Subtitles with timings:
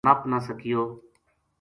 [0.07, 0.81] نپ نہ سکیو